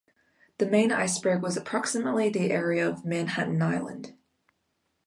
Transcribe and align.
The 0.57 0.65
main 0.65 0.91
iceberg 0.91 1.43
was 1.43 1.55
approximately 1.57 2.27
the 2.29 2.49
area 2.49 2.89
of 2.89 3.05
Manhattan 3.05 3.61
Island. 3.61 4.15